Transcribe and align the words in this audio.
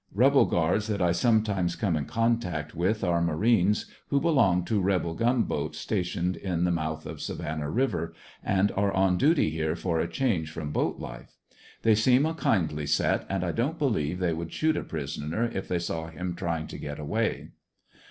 Rebel 0.15 0.45
guards 0.45 0.87
that 0.87 0.99
I 0.99 1.11
sometimes 1.11 1.75
come 1.75 1.95
in 1.95 2.05
contact 2.05 2.73
with 2.73 3.03
are 3.03 3.21
marines 3.21 3.85
who 4.07 4.19
belong 4.19 4.65
to 4.65 4.81
rebel 4.81 5.13
gunboats 5.13 5.77
stationed 5.77 6.35
in 6.37 6.63
the 6.63 6.71
mouth 6.71 7.05
of 7.05 7.21
Savannah 7.21 7.65
ANDER80NVILLE 7.67 7.75
BIAEY. 7.75 7.91
105 7.91 7.93
River 8.01 8.13
and 8.43 8.71
are 8.71 8.91
on 8.93 9.17
duty 9.19 9.51
here 9.51 9.75
for 9.75 9.99
a 9.99 10.09
change 10.09 10.49
from 10.49 10.71
boat 10.71 10.97
life. 10.97 11.37
They 11.83 11.93
seem 11.93 12.25
a 12.25 12.33
kindly 12.33 12.87
set, 12.87 13.27
and 13.29 13.43
I 13.43 13.51
don't 13.51 13.77
belive 13.77 14.17
they 14.17 14.33
would 14.33 14.51
shoot 14.51 14.75
a 14.75 14.81
prisoner 14.83 15.43
if 15.53 15.67
they 15.67 15.77
saw 15.77 16.07
him 16.07 16.33
trying 16.33 16.65
to 16.65 16.79
get 16.79 16.97
away. 16.97 17.49